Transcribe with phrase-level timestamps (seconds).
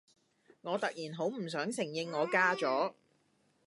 [0.61, 2.93] 我突然好唔想承認我嫁咗